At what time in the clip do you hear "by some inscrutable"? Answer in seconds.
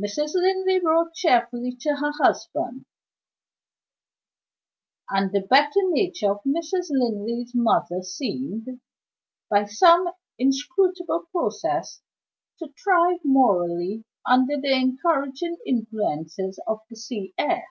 9.50-11.26